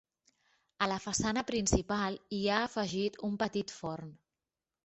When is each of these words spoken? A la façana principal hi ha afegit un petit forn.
A 0.85 0.87
la 0.91 0.95
façana 1.03 1.43
principal 1.51 2.17
hi 2.39 2.41
ha 2.55 2.63
afegit 2.71 3.23
un 3.29 3.37
petit 3.45 3.75
forn. 3.83 4.15